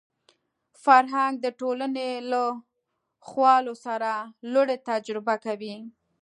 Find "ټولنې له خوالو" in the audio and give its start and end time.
1.59-3.73